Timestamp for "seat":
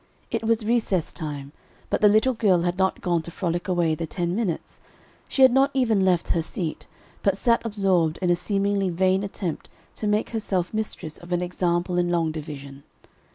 6.41-6.87